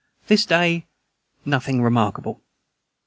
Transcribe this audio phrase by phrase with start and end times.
[0.25, 0.87] This day
[1.45, 2.41] nothing remarkable.